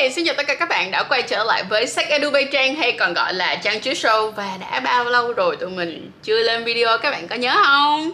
Hey, 0.00 0.12
xin 0.12 0.24
chào 0.24 0.34
tất 0.34 0.46
cả 0.46 0.54
các 0.54 0.68
bạn 0.68 0.90
đã 0.90 1.02
quay 1.02 1.22
trở 1.22 1.44
lại 1.44 1.64
với 1.68 1.86
Sách 1.86 2.08
Edu 2.08 2.30
Bay 2.30 2.44
Trang 2.52 2.74
hay 2.74 2.92
còn 2.92 3.14
gọi 3.14 3.34
là 3.34 3.54
Trang 3.54 3.80
Chứa 3.80 3.92
Show. 3.92 4.30
Và 4.30 4.56
đã 4.60 4.80
bao 4.80 5.04
lâu 5.04 5.32
rồi 5.32 5.56
tụi 5.56 5.70
mình 5.70 6.10
chưa 6.22 6.42
lên 6.42 6.64
video 6.64 6.98
các 6.98 7.10
bạn 7.10 7.28
có 7.28 7.36
nhớ 7.36 7.62
không? 7.66 8.10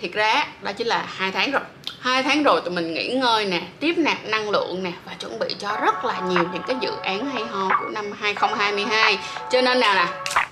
Thiệt 0.00 0.12
ra 0.12 0.46
đó 0.62 0.72
chính 0.72 0.86
là 0.86 1.06
hai 1.16 1.30
tháng 1.32 1.50
rồi. 1.50 1.62
Hai 2.00 2.22
tháng 2.22 2.42
rồi 2.42 2.60
tụi 2.60 2.74
mình 2.74 2.94
nghỉ 2.94 3.08
ngơi 3.08 3.44
nè, 3.44 3.60
tiếp 3.80 3.94
nạp 3.98 4.24
năng 4.24 4.50
lượng 4.50 4.82
nè 4.82 4.90
Và 5.06 5.12
chuẩn 5.20 5.38
bị 5.38 5.46
cho 5.58 5.76
rất 5.84 6.04
là 6.04 6.20
nhiều 6.28 6.44
những 6.52 6.62
cái 6.66 6.76
dự 6.80 6.90
án 7.02 7.30
hay 7.30 7.42
ho 7.50 7.68
của 7.80 7.88
năm 7.88 8.12
2022 8.20 9.18
Cho 9.50 9.60
nên 9.60 9.80
nào 9.80 9.94
nè, 9.94 10.06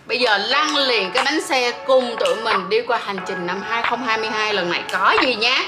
bây 0.06 0.18
giờ 0.18 0.38
lăn 0.38 0.76
liền 0.76 1.10
cái 1.14 1.24
bánh 1.24 1.40
xe 1.40 1.72
cùng 1.86 2.16
tụi 2.20 2.34
mình 2.44 2.68
đi 2.68 2.82
qua 2.82 3.00
hành 3.04 3.18
trình 3.26 3.46
năm 3.46 3.62
2022 3.62 4.54
lần 4.54 4.70
này. 4.70 4.82
Có 4.92 5.16
gì 5.22 5.34
nhé 5.34 5.64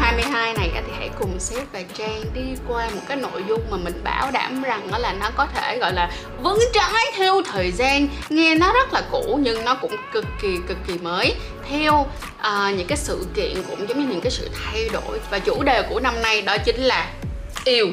2022 0.00 0.54
này 0.54 0.82
thì 0.86 0.92
hãy 0.98 1.10
cùng 1.18 1.40
sếp 1.40 1.72
và 1.72 1.82
Trang 1.94 2.22
đi 2.34 2.40
qua 2.68 2.88
một 2.94 3.00
cái 3.08 3.16
nội 3.16 3.44
dung 3.48 3.60
mà 3.70 3.76
mình 3.76 4.04
bảo 4.04 4.30
đảm 4.30 4.62
rằng 4.62 4.90
đó 4.90 4.98
là 4.98 5.12
nó 5.12 5.30
có 5.36 5.46
thể 5.54 5.78
gọi 5.78 5.92
là 5.92 6.10
vững 6.42 6.60
trái 6.72 7.04
theo 7.16 7.42
thời 7.52 7.72
gian. 7.72 8.08
Nghe 8.28 8.54
nó 8.54 8.72
rất 8.72 8.92
là 8.92 9.02
cũ 9.10 9.38
nhưng 9.42 9.64
nó 9.64 9.74
cũng 9.74 9.96
cực 10.12 10.24
kỳ 10.42 10.58
cực 10.68 10.76
kỳ 10.86 10.98
mới. 10.98 11.34
Theo 11.68 12.06
uh, 12.40 12.76
những 12.76 12.86
cái 12.86 12.98
sự 12.98 13.26
kiện 13.34 13.62
cũng 13.68 13.88
giống 13.88 14.00
như 14.00 14.06
những 14.10 14.20
cái 14.20 14.30
sự 14.30 14.50
thay 14.64 14.88
đổi 14.92 15.20
Và 15.30 15.38
chủ 15.38 15.62
đề 15.62 15.82
của 15.82 16.00
năm 16.00 16.22
nay 16.22 16.42
đó 16.42 16.56
chính 16.58 16.80
là 16.80 17.10
yêu 17.64 17.86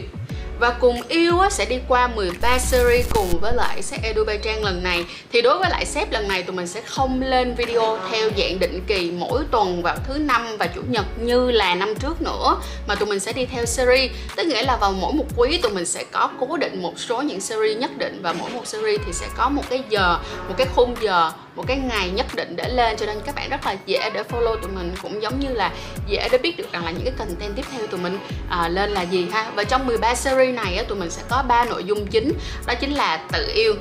và 0.59 0.70
cùng 0.70 1.02
yêu 1.08 1.40
á, 1.40 1.49
sẽ 1.49 1.66
đi 1.66 1.80
qua 1.88 2.08
13 2.08 2.59
series 2.59 3.09
cùng 3.13 3.40
với 3.41 3.54
lại 3.54 3.81
sếp 3.81 4.04
Edu 4.04 4.23
Bay 4.23 4.38
Trang 4.38 4.63
lần 4.63 4.84
này. 4.84 5.05
Thì 5.32 5.41
đối 5.41 5.59
với 5.59 5.70
lại 5.70 5.85
sếp 5.85 6.12
lần 6.12 6.27
này 6.27 6.44
tụi 6.44 6.55
mình 6.55 6.68
sẽ 6.68 6.82
không 6.82 7.22
lên 7.22 7.55
video 7.55 7.98
theo 8.12 8.30
dạng 8.38 8.59
định 8.59 8.82
kỳ 8.88 9.12
mỗi 9.12 9.41
tuần 9.52 9.82
vào 9.82 9.98
thứ 10.08 10.18
năm 10.18 10.58
và 10.59 10.68
chủ 10.68 10.82
nhật 10.90 11.05
như 11.22 11.52
là 11.52 11.76
năm 11.76 11.95
trước 11.95 12.22
nữa 12.22 12.58
mà 12.88 12.95
tụi 12.95 13.09
mình 13.09 13.20
sẽ 13.20 13.34
đi 13.34 13.45
theo 13.45 13.66
series. 13.66 14.12
Tức 14.35 14.48
nghĩa 14.48 14.63
là 14.63 14.77
vào 14.82 14.91
mỗi 14.91 15.13
một 15.13 15.26
quý 15.37 15.57
tụi 15.57 15.71
mình 15.71 15.85
sẽ 15.85 16.04
có 16.12 16.30
cố 16.40 16.57
định 16.57 16.82
một 16.82 16.99
số 16.99 17.21
những 17.21 17.41
series 17.41 17.77
nhất 17.77 17.91
định 17.98 18.20
và 18.21 18.34
mỗi 18.34 18.49
một 18.49 18.68
series 18.68 19.02
thì 19.05 19.13
sẽ 19.13 19.26
có 19.37 19.49
một 19.49 19.63
cái 19.70 19.84
giờ 19.90 20.20
một 20.48 20.55
cái 20.57 20.68
khung 20.76 20.96
giờ 21.02 21.32
một 21.55 21.64
cái 21.68 21.78
ngày 21.78 22.10
nhất 22.10 22.26
định 22.36 22.55
để 22.55 22.70
lên 22.70 22.98
cho 22.98 23.05
nên 23.05 23.18
các 23.26 23.36
bạn 23.36 23.50
rất 23.50 23.66
là 23.66 23.76
dễ 23.86 24.10
để 24.14 24.24
follow 24.24 24.58
tụi 24.62 24.72
mình 24.72 24.94
cũng 25.02 25.22
giống 25.22 25.40
như 25.40 25.48
là 25.50 25.72
dễ 26.08 26.30
để 26.32 26.38
biết 26.38 26.58
được 26.58 26.72
rằng 26.72 26.86
là 26.86 26.92
những 26.92 27.04
cái 27.04 27.14
content 27.18 27.55
tiếp 27.55 27.66
theo 27.72 27.88
tụi 27.88 28.00
mình 28.00 28.18
à, 28.50 28.68
lên 28.68 28.90
là 28.90 29.02
gì 29.02 29.28
ha. 29.32 29.52
Và 29.55 29.64
trong 29.64 29.88
13 29.88 30.16
series 30.16 30.55
này 30.55 30.76
á, 30.76 30.84
tụi 30.84 30.98
mình 30.98 31.10
sẽ 31.10 31.22
có 31.30 31.44
ba 31.48 31.66
nội 31.66 31.84
dung 31.84 32.08
chính. 32.08 32.34
Đó 32.68 32.74
chính 32.82 32.92
là 32.92 33.18
tự 33.32 33.52
yêu 33.55 33.76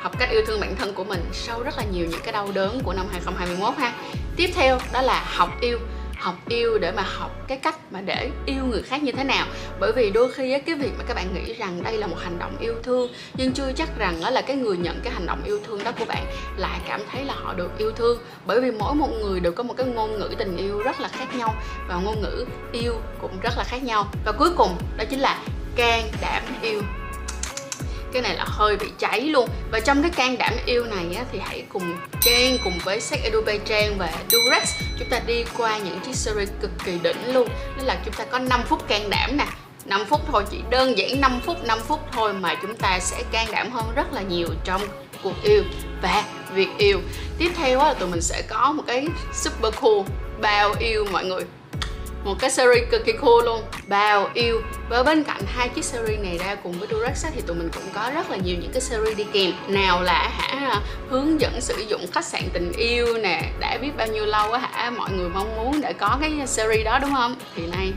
học 0.00 0.18
cách 0.18 0.30
yêu 0.30 0.42
thương 0.46 0.60
bản 0.60 0.76
thân 0.76 0.94
của 0.94 1.04
mình 1.04 1.24
sau 1.32 1.62
rất 1.62 1.78
là 1.78 1.84
nhiều 1.92 2.06
những 2.10 2.20
cái 2.24 2.32
đau 2.32 2.48
đớn 2.54 2.80
của 2.84 2.92
năm 2.92 3.06
2021 3.12 3.74
ha. 3.78 3.92
Tiếp 4.36 4.50
theo 4.54 4.78
đó 4.92 5.02
là 5.02 5.24
học 5.26 5.60
yêu 5.60 5.78
học 6.16 6.34
yêu 6.48 6.78
để 6.78 6.92
mà 6.92 7.02
học 7.02 7.30
cái 7.48 7.58
cách 7.58 7.92
mà 7.92 8.00
để 8.00 8.30
yêu 8.46 8.64
người 8.64 8.82
khác 8.82 9.02
như 9.02 9.12
thế 9.12 9.24
nào. 9.24 9.46
Bởi 9.80 9.92
vì 9.92 10.10
đôi 10.10 10.32
khi 10.32 10.58
cái 10.66 10.74
việc 10.74 10.90
mà 10.98 11.04
các 11.08 11.14
bạn 11.14 11.34
nghĩ 11.34 11.54
rằng 11.54 11.82
đây 11.82 11.98
là 11.98 12.06
một 12.06 12.16
hành 12.18 12.38
động 12.38 12.56
yêu 12.60 12.74
thương, 12.82 13.10
nhưng 13.34 13.52
chưa 13.52 13.72
chắc 13.76 13.98
rằng 13.98 14.20
đó 14.20 14.30
là 14.30 14.40
cái 14.40 14.56
người 14.56 14.76
nhận 14.76 15.00
cái 15.04 15.12
hành 15.12 15.26
động 15.26 15.42
yêu 15.44 15.60
thương 15.66 15.84
đó 15.84 15.92
của 15.98 16.04
bạn 16.04 16.26
lại 16.56 16.80
cảm 16.88 17.00
thấy 17.10 17.24
là 17.24 17.34
họ 17.34 17.54
được 17.54 17.78
yêu 17.78 17.92
thương. 17.92 18.18
Bởi 18.46 18.60
vì 18.60 18.70
mỗi 18.70 18.94
một 18.94 19.08
người 19.20 19.40
đều 19.40 19.52
có 19.52 19.62
một 19.62 19.74
cái 19.76 19.86
ngôn 19.86 20.18
ngữ 20.18 20.28
tình 20.38 20.56
yêu 20.56 20.82
rất 20.82 21.00
là 21.00 21.08
khác 21.08 21.34
nhau 21.36 21.54
và 21.88 21.96
ngôn 21.96 22.20
ngữ 22.20 22.46
yêu 22.72 22.92
cũng 23.20 23.40
rất 23.42 23.52
là 23.56 23.64
khác 23.64 23.82
nhau. 23.82 24.06
Và 24.24 24.32
cuối 24.32 24.50
cùng 24.56 24.76
đó 24.96 25.04
chính 25.10 25.20
là 25.20 25.40
can 25.76 26.04
đảm 26.20 26.42
yêu 26.62 26.82
cái 28.16 28.22
này 28.22 28.36
là 28.36 28.44
hơi 28.46 28.76
bị 28.76 28.86
cháy 28.98 29.20
luôn. 29.20 29.48
Và 29.70 29.80
trong 29.80 30.02
cái 30.02 30.10
can 30.10 30.38
đảm 30.38 30.52
yêu 30.66 30.84
này 30.84 31.14
á, 31.16 31.24
thì 31.32 31.38
hãy 31.44 31.64
cùng 31.72 31.96
Trang 32.20 32.58
cùng 32.64 32.78
với 32.84 33.00
Sách 33.00 33.20
adobe 33.24 33.58
Trang 33.58 33.98
và 33.98 34.12
Durex 34.30 34.74
chúng 34.98 35.08
ta 35.10 35.20
đi 35.26 35.44
qua 35.56 35.78
những 35.78 36.00
chiếc 36.00 36.16
series 36.16 36.48
cực 36.60 36.70
kỳ 36.84 36.98
đỉnh 37.02 37.34
luôn. 37.34 37.48
Đó 37.48 37.84
là 37.84 37.98
chúng 38.04 38.14
ta 38.14 38.24
có 38.24 38.38
5 38.38 38.62
phút 38.68 38.88
can 38.88 39.10
đảm 39.10 39.36
nè. 39.36 39.46
5 39.84 40.04
phút 40.04 40.20
thôi 40.32 40.44
chỉ 40.50 40.58
đơn 40.70 40.98
giản 40.98 41.20
5 41.20 41.40
phút 41.46 41.64
5 41.64 41.78
phút 41.88 42.00
thôi 42.12 42.32
mà 42.32 42.54
chúng 42.62 42.76
ta 42.76 42.98
sẽ 43.00 43.22
can 43.32 43.46
đảm 43.52 43.70
hơn 43.70 43.84
rất 43.94 44.12
là 44.12 44.22
nhiều 44.22 44.48
trong 44.64 44.82
cuộc 45.22 45.42
yêu 45.42 45.62
và 46.02 46.24
việc 46.54 46.68
yêu. 46.78 47.00
Tiếp 47.38 47.52
theo 47.56 47.78
là 47.78 47.94
tụi 47.94 48.08
mình 48.08 48.22
sẽ 48.22 48.42
có 48.48 48.72
một 48.72 48.82
cái 48.86 49.06
super 49.32 49.74
cool 49.80 50.00
bao 50.40 50.74
yêu 50.78 51.06
mọi 51.12 51.24
người 51.24 51.42
một 52.24 52.34
cái 52.38 52.50
series 52.50 52.90
cực 52.90 53.04
kỳ 53.04 53.12
cool 53.12 53.44
luôn. 53.44 53.62
Bao 53.86 54.28
yêu. 54.34 54.60
Và 54.88 55.02
bên 55.02 55.24
cạnh 55.24 55.42
hai 55.46 55.68
chiếc 55.68 55.84
series 55.84 56.20
này 56.20 56.38
ra 56.38 56.54
cùng 56.54 56.72
với 56.72 56.88
Durex 56.90 57.26
thì 57.34 57.40
tụi 57.46 57.56
mình 57.56 57.68
cũng 57.74 57.82
có 57.94 58.10
rất 58.14 58.30
là 58.30 58.36
nhiều 58.36 58.56
những 58.60 58.72
cái 58.72 58.80
series 58.80 59.16
đi 59.16 59.24
kèm. 59.32 59.52
Nào 59.68 60.02
là 60.02 60.28
hả, 60.32 60.80
hướng 61.08 61.40
dẫn 61.40 61.60
sử 61.60 61.84
dụng 61.88 62.06
khách 62.12 62.24
sạn 62.24 62.42
tình 62.52 62.72
yêu 62.72 63.18
nè, 63.18 63.42
đã 63.60 63.78
biết 63.82 63.90
bao 63.96 64.06
nhiêu 64.06 64.26
lâu 64.26 64.52
á 64.52 64.58
hả, 64.58 64.90
mọi 64.90 65.10
người 65.10 65.28
mong 65.28 65.56
muốn 65.56 65.80
để 65.80 65.92
có 65.92 66.18
cái 66.20 66.32
series 66.46 66.84
đó 66.84 66.98
đúng 66.98 67.14
không? 67.14 67.36
Thì 67.56 67.66
nay 67.66 67.92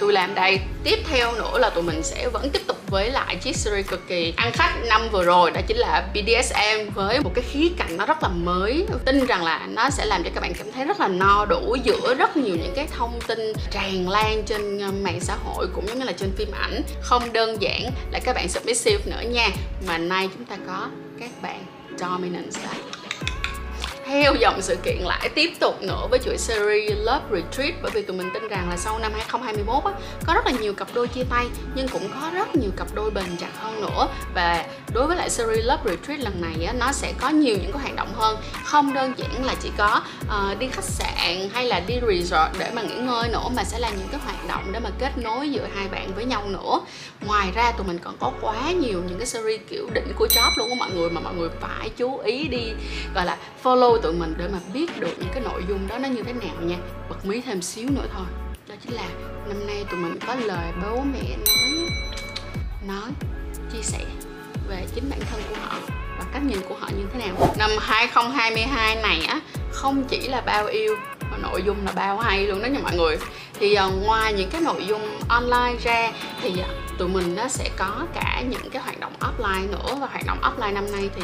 tôi 0.00 0.12
làm 0.12 0.34
đây. 0.34 0.60
Tiếp 0.84 0.98
theo 1.08 1.32
nữa 1.32 1.58
là 1.58 1.70
tụi 1.70 1.82
mình 1.82 2.02
sẽ 2.02 2.28
vẫn 2.28 2.50
tiếp 2.50 2.62
tục 2.66 2.76
với 2.90 3.10
lại 3.10 3.36
chiếc 3.36 3.56
series 3.56 3.86
cực 3.86 4.08
kỳ 4.08 4.34
ăn 4.36 4.52
khách 4.52 4.74
năm 4.88 5.08
vừa 5.12 5.24
rồi. 5.24 5.50
Đó 5.50 5.60
chính 5.66 5.76
là 5.76 6.08
BDSM 6.14 6.90
với 6.94 7.20
một 7.20 7.30
cái 7.34 7.44
khí 7.52 7.72
cạnh 7.78 7.96
nó 7.96 8.06
rất 8.06 8.22
là 8.22 8.28
mới. 8.28 8.86
Tin 9.04 9.26
rằng 9.26 9.44
là 9.44 9.66
nó 9.66 9.90
sẽ 9.90 10.04
làm 10.04 10.24
cho 10.24 10.30
các 10.34 10.40
bạn 10.40 10.54
cảm 10.54 10.72
thấy 10.72 10.84
rất 10.84 11.00
là 11.00 11.08
no 11.08 11.44
đủ 11.44 11.76
giữa 11.84 12.14
rất 12.14 12.36
nhiều 12.36 12.56
những 12.56 12.72
cái 12.76 12.86
thông 12.96 13.18
tin 13.26 13.52
tràn 13.70 14.08
lan 14.08 14.42
trên 14.46 14.78
ờ, 14.78 14.92
mạng 15.02 15.20
xã 15.20 15.34
hội 15.44 15.66
cũng 15.74 15.88
giống 15.88 15.98
như 15.98 16.04
là 16.04 16.12
trên 16.12 16.32
phim 16.36 16.50
ảnh. 16.52 16.82
Không 17.02 17.32
đơn 17.32 17.62
giản 17.62 17.82
là 18.12 18.20
các 18.24 18.34
bạn 18.34 18.48
submissive 18.48 19.04
nữa 19.06 19.22
nha, 19.28 19.48
mà 19.86 19.98
nay 19.98 20.28
chúng 20.36 20.44
ta 20.44 20.56
có 20.66 20.88
các 21.20 21.30
bạn 21.42 21.64
dominance 21.98 22.60
đây 22.64 22.93
theo 24.06 24.34
dòng 24.34 24.62
sự 24.62 24.76
kiện 24.76 24.98
lại 24.98 25.28
tiếp 25.34 25.50
tục 25.60 25.82
nữa 25.82 26.06
với 26.10 26.18
chuỗi 26.18 26.38
series 26.38 26.92
Love 26.98 27.24
Retreat 27.30 27.74
bởi 27.82 27.90
vì 27.94 28.02
tụi 28.02 28.16
mình 28.16 28.30
tin 28.34 28.48
rằng 28.48 28.70
là 28.70 28.76
sau 28.76 28.98
năm 28.98 29.12
2021 29.12 29.84
á, 29.84 30.00
có 30.26 30.34
rất 30.34 30.46
là 30.46 30.52
nhiều 30.52 30.74
cặp 30.74 30.88
đôi 30.94 31.08
chia 31.08 31.24
tay 31.30 31.46
nhưng 31.74 31.88
cũng 31.88 32.08
có 32.20 32.30
rất 32.34 32.56
nhiều 32.56 32.70
cặp 32.76 32.86
đôi 32.94 33.10
bền 33.10 33.36
chặt 33.40 33.50
hơn 33.60 33.80
nữa. 33.80 34.08
Và 34.34 34.64
đối 34.94 35.06
với 35.06 35.16
lại 35.16 35.30
series 35.30 35.64
Love 35.64 35.82
Retreat 35.84 36.20
lần 36.20 36.40
này 36.40 36.64
á, 36.64 36.72
nó 36.72 36.92
sẽ 36.92 37.12
có 37.20 37.28
nhiều 37.28 37.56
những 37.62 37.72
cái 37.72 37.82
hoạt 37.82 37.96
động 37.96 38.12
hơn. 38.14 38.36
Không 38.64 38.94
đơn 38.94 39.12
giản 39.16 39.44
là 39.44 39.54
chỉ 39.62 39.70
có 39.76 40.02
uh, 40.22 40.58
đi 40.58 40.68
khách 40.72 40.84
sạn 40.84 41.48
hay 41.52 41.64
là 41.64 41.80
đi 41.80 41.94
resort 42.08 42.58
để 42.58 42.70
mà 42.74 42.82
nghỉ 42.82 42.94
ngơi 42.94 43.28
nữa 43.28 43.48
mà 43.56 43.64
sẽ 43.64 43.78
là 43.78 43.90
những 43.90 44.08
cái 44.10 44.20
hoạt 44.24 44.48
động 44.48 44.72
để 44.72 44.80
mà 44.80 44.90
kết 44.98 45.18
nối 45.18 45.50
giữa 45.50 45.66
hai 45.74 45.88
bạn 45.88 46.14
với 46.14 46.24
nhau 46.24 46.42
nữa. 46.48 46.80
Ngoài 47.26 47.48
ra 47.54 47.72
tụi 47.72 47.86
mình 47.86 47.98
còn 47.98 48.16
có 48.20 48.32
quá 48.40 48.70
nhiều 48.70 49.02
những 49.08 49.18
cái 49.18 49.26
series 49.26 49.60
kiểu 49.68 49.88
đỉnh 49.94 50.12
của 50.18 50.26
job 50.26 50.50
luôn 50.56 50.68
của 50.68 50.76
mọi 50.78 50.90
người 50.90 51.10
mà 51.10 51.20
mọi 51.20 51.34
người 51.34 51.48
phải 51.60 51.90
chú 51.96 52.18
ý 52.18 52.48
đi 52.48 52.72
gọi 53.14 53.24
là 53.24 53.36
follow 53.64 53.93
tụi 54.02 54.12
mình 54.12 54.34
để 54.38 54.48
mà 54.48 54.58
biết 54.74 55.00
được 55.00 55.14
những 55.18 55.30
cái 55.32 55.42
nội 55.42 55.64
dung 55.68 55.88
đó 55.88 55.98
nó 55.98 56.08
như 56.08 56.22
thế 56.22 56.32
nào 56.32 56.54
nha. 56.60 56.76
Bật 57.08 57.26
mí 57.26 57.40
thêm 57.40 57.62
xíu 57.62 57.88
nữa 57.90 58.06
thôi. 58.14 58.26
Đó 58.68 58.74
chính 58.84 58.94
là 58.94 59.08
năm 59.48 59.66
nay 59.66 59.84
tụi 59.90 60.00
mình 60.00 60.18
có 60.26 60.34
lời 60.34 60.72
bố 60.82 61.00
mẹ 61.12 61.36
nói 61.46 61.88
nói 62.86 63.10
chia 63.72 63.82
sẻ 63.82 64.04
về 64.68 64.86
chính 64.94 65.10
bản 65.10 65.20
thân 65.30 65.40
của 65.50 65.56
họ 65.62 65.76
và 66.18 66.24
cách 66.32 66.42
nhìn 66.44 66.58
của 66.68 66.74
họ 66.80 66.88
như 66.98 67.04
thế 67.12 67.18
nào. 67.18 67.54
Năm 67.58 67.70
2022 67.80 68.96
này 68.96 69.24
á 69.24 69.40
không 69.72 70.04
chỉ 70.04 70.28
là 70.28 70.40
bao 70.40 70.66
yêu 70.66 70.96
mà 71.30 71.36
nội 71.36 71.62
dung 71.62 71.86
là 71.86 71.92
bao 71.92 72.18
hay 72.18 72.46
luôn 72.46 72.62
đó 72.62 72.66
nha 72.66 72.80
mọi 72.82 72.96
người. 72.96 73.16
Thì 73.60 73.76
uh, 73.86 74.06
ngoài 74.06 74.32
những 74.32 74.50
cái 74.50 74.60
nội 74.60 74.86
dung 74.86 75.18
online 75.28 75.76
ra 75.84 76.12
thì 76.42 76.50
uh, 76.50 76.98
tụi 76.98 77.08
mình 77.08 77.34
nó 77.34 77.48
sẽ 77.48 77.70
có 77.76 78.06
cả 78.14 78.42
những 78.48 78.70
cái 78.70 78.82
hoạt 78.82 79.00
động 79.00 79.12
offline 79.20 79.70
nữa. 79.70 79.98
Và 80.00 80.06
hoạt 80.06 80.26
động 80.26 80.38
offline 80.42 80.72
năm 80.72 80.92
nay 80.92 81.10
thì 81.16 81.22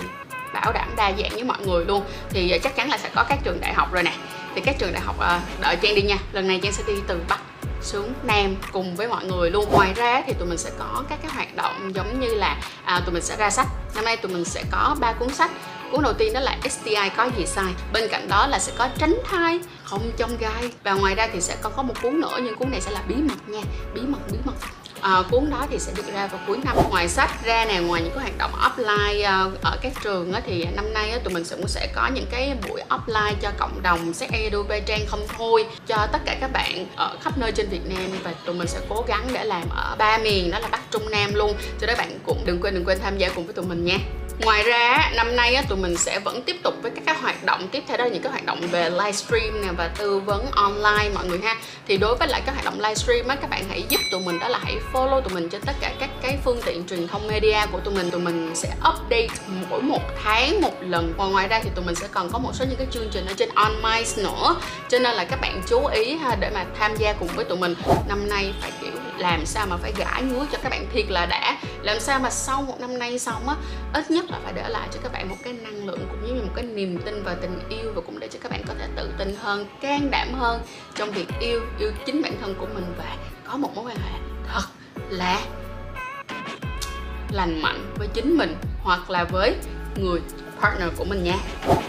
bảo 0.53 0.73
đảm 0.73 0.89
đa 0.97 1.13
dạng 1.19 1.31
với 1.31 1.45
mọi 1.45 1.59
người 1.67 1.85
luôn. 1.85 2.05
Thì 2.31 2.51
ờ, 2.51 2.59
chắc 2.63 2.77
chắn 2.77 2.91
là 2.91 2.99
sẽ 2.99 3.11
có 3.15 3.25
các 3.29 3.39
trường 3.45 3.61
đại 3.61 3.75
học 3.75 3.93
rồi 3.93 4.03
nè. 4.03 4.13
Thì 4.55 4.61
các 4.61 4.79
trường 4.79 4.93
đại 4.93 5.03
học 5.03 5.17
ờ, 5.19 5.41
đợi 5.61 5.77
Trang 5.83 5.95
đi 5.95 6.03
nha. 6.03 6.17
Lần 6.33 6.49
này 6.49 6.61
Trang 6.63 6.73
sẽ 6.73 6.83
đi 6.87 6.95
từ 7.07 7.21
Bắc 7.29 7.41
xuống 7.83 8.13
Nam 8.23 8.57
cùng 8.73 8.97
với 8.97 9.09
mọi 9.09 9.25
người 9.25 9.51
luôn. 9.51 9.65
Ngoài 9.73 9.93
ra 9.95 10.23
thì 10.27 10.33
tụi 10.39 10.49
mình 10.49 10.59
sẽ 10.59 10.71
có 10.79 11.05
các 11.09 11.19
cái 11.23 11.33
hoạt 11.35 11.57
động 11.57 11.95
giống 11.95 12.21
như 12.21 12.35
là 12.35 12.57
à, 12.85 13.01
tụi 13.07 13.15
mình 13.15 13.23
sẽ 13.23 13.37
ra 13.37 13.51
sách. 13.51 13.67
Năm 13.95 14.05
nay 14.05 14.17
tụi 14.17 14.33
mình 14.33 14.45
sẽ 14.45 14.63
có 14.71 14.97
ba 15.01 15.13
cuốn 15.13 15.35
sách. 15.35 15.51
Cuốn 15.93 16.03
đầu 16.03 16.13
tiên 16.13 16.33
đó 16.33 16.41
là 16.41 16.57
STI 16.71 17.09
có 17.17 17.31
gì 17.37 17.47
sai. 17.47 17.73
Bên 17.93 18.09
cạnh 18.11 18.29
đó 18.29 18.47
là 18.47 18.59
sẽ 18.59 18.73
có 18.79 18.89
tránh 18.99 19.15
thai, 19.31 19.61
không 19.85 20.11
trong 20.17 20.37
gai. 20.39 20.73
Và 20.85 20.93
ngoài 20.93 21.15
ra 21.15 21.29
thì 21.33 21.41
sẽ 21.41 21.57
có, 21.63 21.71
có 21.71 21.83
một 21.83 21.95
cuốn 22.03 22.21
nữa 22.21 22.39
nhưng 22.43 22.57
cuốn 22.57 22.71
này 22.71 22.81
sẽ 22.81 22.91
là 22.91 23.01
bí 23.09 23.15
mật 23.15 23.49
nha. 23.49 23.61
Bí 23.95 24.01
mật, 24.01 24.19
bí 24.33 24.39
mật 24.45 24.55
à, 25.01 25.23
cuốn 25.31 25.51
đó 25.51 25.67
thì 25.71 25.79
sẽ 25.79 25.93
được 25.97 26.15
ra 26.15 26.27
vào 26.27 26.41
cuối 26.47 26.59
năm. 26.65 26.77
Ngoài 26.91 27.09
sách 27.09 27.45
ra 27.45 27.65
nè 27.65 27.81
ngoài 27.81 28.03
những 28.03 28.13
cái 28.15 28.23
hoạt 28.23 28.39
động 28.39 28.53
offline 28.53 29.47
uh, 29.49 29.63
ở 29.63 29.77
các 29.83 29.93
trường 30.05 30.33
á, 30.33 30.41
thì 30.47 30.65
năm 30.65 30.93
nay 30.95 31.11
á, 31.11 31.19
tụi 31.25 31.35
mình 31.35 31.45
cũng 31.51 31.69
sẽ 31.69 31.89
có 31.95 32.11
những 32.15 32.27
cái 32.31 32.55
buổi 32.69 32.83
offline 32.89 33.35
cho 33.43 33.51
cộng 33.59 33.83
đồng 33.83 34.15
sách 34.15 34.31
edu 34.33 34.63
Bay 34.63 34.81
Trang 34.81 35.01
không 35.07 35.27
thôi 35.39 35.67
cho 35.87 36.07
tất 36.13 36.19
cả 36.25 36.37
các 36.41 36.53
bạn 36.53 36.87
ở 36.97 37.17
khắp 37.21 37.39
nơi 37.39 37.53
trên 37.53 37.69
Việt 37.69 37.87
Nam. 37.87 38.11
Và 38.23 38.35
tụi 38.45 38.55
mình 38.55 38.69
sẽ 38.69 38.79
cố 38.89 39.05
gắng 39.09 39.29
để 39.33 39.45
làm 39.45 39.69
ở 39.71 39.97
ba 39.99 40.19
miền 40.19 40.51
đó 40.51 40.59
là 40.59 40.69
Bắc 40.69 40.81
Trung 40.91 41.11
Nam 41.11 41.35
luôn. 41.35 41.55
Cho 41.81 41.87
đó 41.87 41.95
bạn 41.99 42.19
cũng 42.27 42.43
đừng 42.45 42.61
quên 42.61 42.75
đừng 42.75 42.85
quên 42.85 42.99
tham 43.03 43.19
gia 43.19 43.29
cùng 43.29 43.45
với 43.45 43.55
tụi 43.55 43.65
mình 43.65 43.85
nha 43.85 43.99
ngoài 44.45 44.63
ra, 44.63 45.11
năm 45.15 45.37
nay 45.37 45.57
tụi 45.69 45.79
mình 45.79 45.97
sẽ 45.97 46.19
vẫn 46.19 46.43
tiếp 46.43 46.57
tục 46.63 46.75
với 46.83 46.91
các 46.91 47.03
cái 47.07 47.15
hoạt 47.15 47.45
động, 47.45 47.69
tiếp 47.69 47.83
theo 47.89 47.97
đó 47.97 48.05
là 48.05 48.11
những 48.11 48.23
cái 48.23 48.33
hoạt 48.33 48.45
động 48.45 48.61
về 48.71 48.91
livestream 48.91 49.63
nè 49.63 49.69
và 49.77 49.89
tư 49.99 50.21
vấn 50.21 50.51
online 50.51 51.11
mọi 51.15 51.27
người 51.27 51.39
ha. 51.39 51.57
Thì 51.89 51.97
đối 51.97 52.17
với 52.17 52.29
lại 52.29 52.43
các 52.47 52.53
hoạt 52.53 52.65
động 52.65 52.81
livestream 52.81 53.29
á, 53.29 53.37
các 53.37 53.51
bạn 53.51 53.65
hãy 53.69 53.85
giúp 53.89 54.01
tụi 54.13 54.21
mình 54.21 54.39
đó 54.39 54.49
là 54.49 54.59
hãy 54.63 54.77
follow 54.93 55.21
tụi 55.21 55.35
mình 55.35 55.49
trên 55.49 55.61
tất 55.61 55.73
cả 55.81 55.93
các 56.01 56.11
cái 56.23 56.39
phương 56.45 56.61
tiện 56.65 56.87
truyền 56.89 57.09
thông 57.09 57.29
media 57.29 57.59
của 57.73 57.81
tụi 57.81 57.95
mình. 57.95 58.11
Tụi 58.11 58.21
mình 58.21 58.51
sẽ 58.55 58.69
update 58.69 59.29
mỗi 59.71 59.83
một 59.83 60.03
tháng 60.25 60.61
một 60.61 60.75
lần. 60.81 61.13
Và 61.17 61.25
ngoài 61.25 61.49
ra 61.49 61.61
thì 61.63 61.71
tụi 61.75 61.85
mình 61.85 61.95
sẽ 61.95 62.07
còn 62.11 62.31
có 62.33 62.39
một 62.39 62.51
số 62.55 62.65
những 62.69 62.79
cái 62.79 62.87
chương 62.91 63.09
trình 63.13 63.27
ở 63.27 63.35
trên 63.37 63.49
on 63.55 63.83
mice 63.83 64.23
nữa. 64.23 64.57
Cho 64.89 64.99
nên 64.99 65.15
là 65.15 65.25
các 65.25 65.41
bạn 65.41 65.63
chú 65.69 65.87
ý 65.87 66.17
ha, 66.17 66.37
để 66.41 66.51
mà 66.55 66.65
tham 66.79 66.97
gia 66.97 67.13
cùng 67.13 67.29
với 67.29 67.45
tụi 67.45 67.59
mình. 67.59 67.75
Năm 68.09 68.29
nay 68.29 68.55
phải 68.61 68.73
kiểu 68.81 68.91
làm 69.21 69.47
sao 69.47 69.67
mà 69.67 69.77
phải 69.77 69.93
gãi 69.97 70.23
ngứa 70.23 70.47
cho 70.53 70.59
các 70.63 70.69
bạn 70.69 70.87
thiệt 70.93 71.11
là 71.11 71.27
đã. 71.27 71.57
Làm 71.83 72.01
sao 72.01 72.19
mà 72.19 72.31
sau 72.31 72.63
một 72.63 72.81
năm 72.81 72.99
nay 72.99 73.19
xong 73.19 73.49
á, 73.49 73.55
ít 73.95 74.11
nhất 74.11 74.25
là 74.31 74.39
phải 74.45 74.53
để 74.53 74.69
lại 74.69 74.89
cho 74.93 75.01
các 75.03 75.13
bạn 75.13 75.29
một 75.29 75.37
cái 75.45 75.53
năng 75.53 75.87
lượng 75.87 76.01
cũng 76.11 76.27
như 76.27 76.43
một 76.43 76.53
cái 76.55 76.65
niềm 76.65 76.99
tin 77.05 77.23
và 77.23 77.35
tình 77.35 77.61
yêu 77.69 77.93
và 77.95 78.01
cũng 78.07 78.21
để 78.21 78.29
cho 78.29 78.39
các 78.43 78.53
bạn 78.53 78.63
có 78.69 78.75
thể 78.79 78.87
tự 78.97 79.11
tin 79.19 79.37
hơn, 79.43 79.67
can 79.81 80.11
đảm 80.11 80.35
hơn 80.35 80.61
trong 80.95 81.11
việc 81.11 81.27
yêu 81.41 81.61
yêu 81.79 81.93
chính 82.07 82.23
bản 82.23 82.33
thân 82.41 82.55
của 82.59 82.67
mình. 82.75 82.85
Và 82.99 83.17
có 83.45 83.57
một 83.57 83.75
mối 83.75 83.85
quan 83.85 83.97
hệ 83.97 84.19
thật 84.53 84.63
là 85.11 85.41
lành 87.33 87.63
mạnh 87.63 87.95
với 87.99 88.09
chính 88.15 88.39
mình 88.39 88.57
hoặc 88.83 89.11
là 89.11 89.25
với 89.25 89.55
người 89.97 90.21
partner 90.61 90.89
của 90.97 91.05
mình 91.05 91.25
nha. 91.25 91.37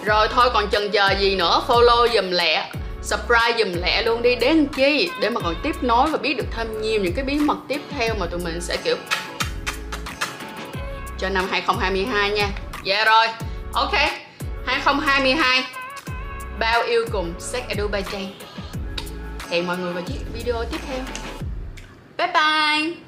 Rồi 0.05 0.27
thôi 0.27 0.49
còn 0.53 0.69
chần 0.69 0.91
chờ 0.91 1.09
gì 1.19 1.35
nữa? 1.35 1.63
Follow 1.67 2.07
dùm 2.13 2.31
lẹ 2.31 2.71
subscribe 3.01 3.57
dùm 3.57 3.81
lẹ 3.81 4.03
luôn 4.03 4.21
đi. 4.21 4.35
Để 4.35 4.53
làm 4.53 4.67
chi? 4.67 5.09
Để 5.21 5.29
mà 5.29 5.41
còn 5.41 5.55
tiếp 5.63 5.75
nối 5.83 6.11
và 6.11 6.17
biết 6.17 6.33
được 6.33 6.45
thêm 6.51 6.81
nhiều 6.81 7.01
những 7.01 7.13
cái 7.13 7.25
bí 7.25 7.39
mật 7.39 7.57
tiếp 7.67 7.81
theo 7.89 8.15
mà 8.19 8.25
tụi 8.25 8.39
mình 8.39 8.61
sẽ 8.61 8.77
kiểu 8.83 8.95
cho 11.17 11.29
năm 11.29 11.47
2022 11.51 12.31
nha. 12.31 12.49
Dạ 12.83 13.05
rồi, 13.05 13.27
ok. 13.73 13.93
2022 14.65 15.63
Bao 16.59 16.83
yêu 16.83 17.05
cùng 17.11 17.33
Sex 17.39 17.63
Edu 17.67 17.87
by 17.87 18.01
Jane 18.01 18.27
Hẹn 19.49 19.67
mọi 19.67 19.77
người 19.77 19.93
vào 19.93 20.03
chiếc 20.03 20.19
video 20.33 20.63
tiếp 20.71 20.79
theo. 20.87 20.99
Bye 22.17 22.27
bye. 22.27 23.01